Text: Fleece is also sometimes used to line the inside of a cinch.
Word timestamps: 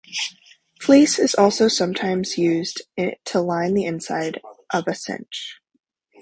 Fleece 0.81 1.19
is 1.19 1.35
also 1.35 1.67
sometimes 1.67 2.35
used 2.35 2.81
to 3.25 3.39
line 3.39 3.75
the 3.75 3.85
inside 3.85 4.41
of 4.73 4.87
a 4.87 4.95
cinch. 4.95 5.59